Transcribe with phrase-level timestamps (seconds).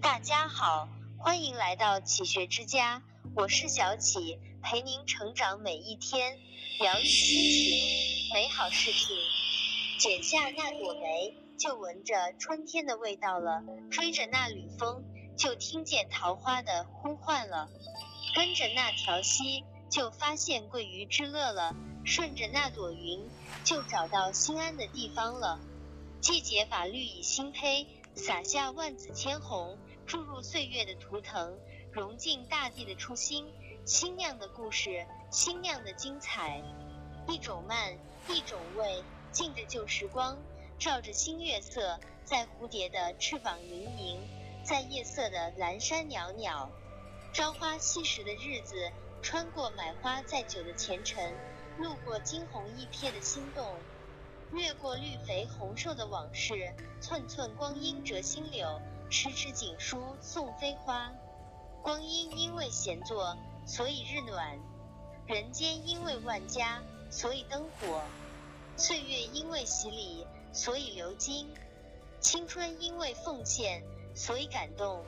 [0.00, 3.02] 大家好，欢迎来到启学之家，
[3.34, 6.38] 我是小启，陪您成长每一天，
[6.80, 9.16] 疗愈心情，美好事情。
[9.98, 15.02] 剪下那朵梅，就闻着春天的味道了；追着那缕风，
[15.36, 17.68] 就听见桃花的呼唤了；
[18.34, 23.26] 跟着那条溪，就发现桂鱼之乐了；顺着那朵云，
[23.64, 25.58] 就找到心安的地方了。
[26.20, 29.78] 季节把绿意新胚，洒下万紫千红。
[30.06, 31.58] 注入岁月的图腾，
[31.90, 33.52] 融进大地的初心，
[33.84, 36.62] 新酿的故事，新酿的精彩。
[37.26, 37.98] 一种慢，
[38.28, 39.02] 一种味，
[39.32, 40.38] 浸着旧时光，
[40.78, 44.20] 照着新月色，在蝴蝶的翅膀盈盈，
[44.64, 46.70] 在夜色的阑珊袅袅。
[47.32, 51.34] 朝花夕拾的日子，穿过买花载酒的前尘，
[51.78, 53.74] 路过惊鸿一瞥的心动，
[54.52, 58.80] 越过绿肥红瘦的往事，寸寸光阴折新柳。
[59.08, 61.12] 痴痴锦书送飞花，
[61.80, 64.58] 光阴因为闲坐，所以日暖；
[65.26, 68.00] 人间因为万家，所以灯火；
[68.76, 71.46] 岁月因为洗礼，所以流金；
[72.20, 75.04] 青春因为奉献，所以感动；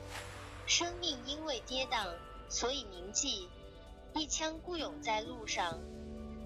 [0.65, 2.07] 生命因为跌宕，
[2.47, 3.49] 所以铭记。
[4.15, 5.77] 一腔孤勇在路上，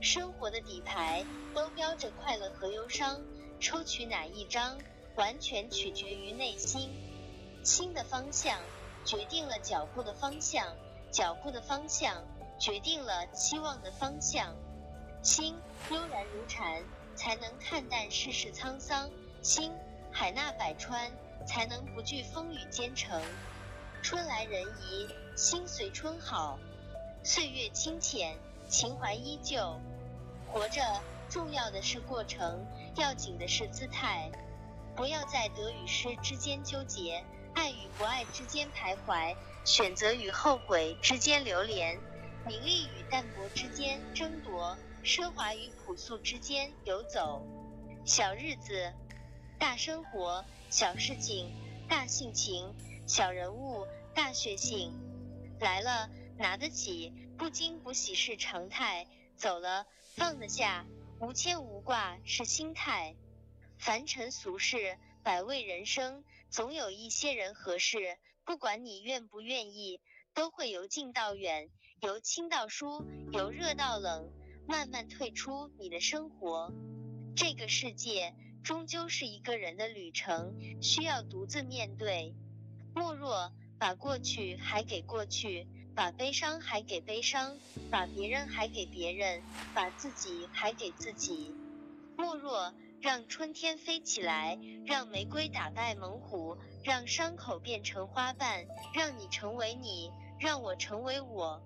[0.03, 3.21] 生活的底牌都标着快乐和忧伤，
[3.61, 4.77] 抽取哪一张，
[5.15, 6.89] 完全取决于内心。
[7.63, 8.59] 心的方向
[9.05, 10.75] 决定了脚步的方向，
[11.09, 12.21] 脚步的方向
[12.59, 14.53] 决定了期望的方向。
[15.21, 15.55] 心
[15.89, 16.83] 悠然如禅，
[17.15, 19.09] 才能看淡世事沧桑；
[19.41, 19.71] 心
[20.11, 21.09] 海纳百川，
[21.47, 23.21] 才能不惧风雨兼程。
[24.01, 25.07] 春来人怡，
[25.37, 26.59] 心随春好；
[27.23, 29.79] 岁月清浅，情怀依旧。
[30.53, 32.63] 活着重要的是过程，
[32.95, 34.31] 要紧的是姿态。
[34.95, 37.25] 不要在得与失之间纠结。
[37.55, 39.35] 爱与不爱之间徘徊，
[39.65, 41.97] 选择与后悔之间流连，
[42.47, 47.43] 名利与淡泊之间争夺，奢华与朴素之间游走。
[48.05, 48.93] 小日子，
[49.57, 51.51] 大生活；小事情，
[51.87, 52.71] 大性情；
[53.07, 54.93] 小人物，大血性。
[55.59, 59.05] 来了，拿得起；不惊不喜是常态；
[59.43, 60.85] 走了，放得下；
[61.19, 63.13] 无牵无挂是心态。
[63.77, 64.97] 凡尘俗世。
[65.21, 70.01] 百味人生，总有一些人和事，不管你愿不愿意，
[70.33, 71.69] 都会由近到远，
[72.01, 74.29] 由轻到疏，由热到冷，
[74.67, 76.73] 慢慢退出你的生活。
[77.37, 82.33] 这个世界终究是一个人的旅程，需要独自面对。
[82.93, 87.57] 莫若把过去还给过去，把悲伤还给悲伤，
[87.91, 89.41] 把别人还给别人，
[89.73, 91.53] 把自己还给自己。
[92.17, 92.73] 莫若。
[93.01, 100.09] 让春天飞起来，让玫瑰打败猛虎，让伤口变成花瓣，让你成为你，
[100.39, 101.61] 让我成为我。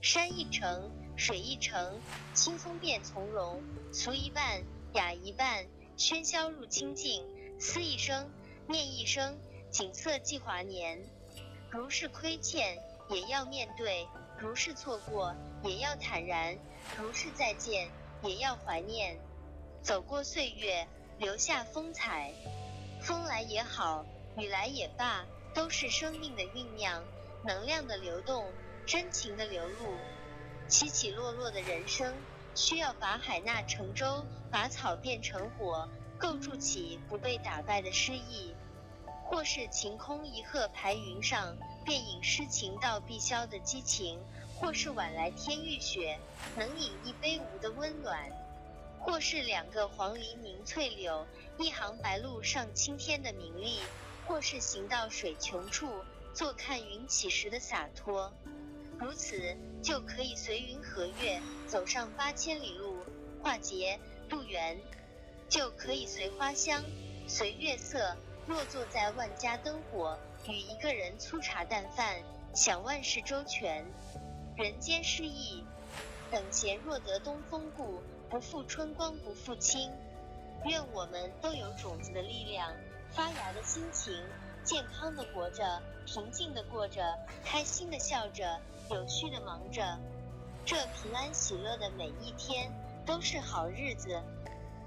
[0.00, 2.00] 山一程，水一程，
[2.32, 4.62] 轻松变从容，俗一半，
[4.94, 5.66] 雅一半，
[5.98, 7.26] 喧嚣入清静。
[7.58, 8.30] 思一生，
[8.66, 9.38] 念一生，
[9.70, 10.98] 景色寄华年。
[11.70, 12.78] 如是亏欠，
[13.10, 14.06] 也要面对；
[14.38, 15.34] 如是错过，
[15.64, 16.56] 也要坦然；
[16.96, 17.90] 如是再见，
[18.22, 19.18] 也要怀念。
[19.82, 20.86] 走过岁月，
[21.18, 22.32] 留下风采。
[23.02, 24.04] 风来也好，
[24.36, 27.02] 雨来也罢，都是生命的酝酿，
[27.44, 28.44] 能量的流动，
[28.86, 29.94] 真情的流露。
[30.68, 32.14] 起起落落的人生，
[32.54, 38.54] 需要把海纳成舟，把草变成火，构筑起不被打败的诗意。
[39.24, 41.56] 或是晴空一鹤排云上，
[41.90, 44.16] 便引诗情到碧霄的激情；
[44.54, 46.20] 或是晚来天欲雪，
[46.56, 48.30] 能饮一杯无的温暖。
[49.00, 51.26] 或是两个黄鹂鸣翠柳，
[51.58, 53.80] 一行白鹭上青天的名利；
[54.24, 55.90] 或是行到水穷处，
[56.32, 58.32] 坐看云起时的洒脱。
[58.96, 62.98] 如此，就可以随云和月，走上八千里路，
[63.42, 63.98] 化劫
[64.28, 64.76] 渡缘；
[65.48, 66.84] 就可以随花香，
[67.26, 68.16] 随月色，
[68.46, 70.16] 落坐在万家灯火，
[70.48, 72.16] 与一个人粗茶淡饭，
[72.54, 73.84] 享万事周全。
[74.56, 75.64] 人间失意，
[76.30, 78.02] 等闲若得东风故。
[78.28, 79.90] 不负春光不负卿，
[80.64, 82.72] 愿我们都有种子的力量，
[83.10, 84.14] 发芽的心情，
[84.62, 87.02] 健康的活着，平静的过着，
[87.44, 88.60] 开心的笑着，
[88.90, 89.98] 有序的忙着。
[90.64, 92.70] 这平安喜乐的每一天
[93.04, 94.22] 都是好日子。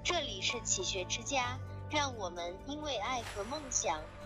[0.02, 1.58] 这里是启学之家，
[1.90, 4.00] 让我们因为爱和梦想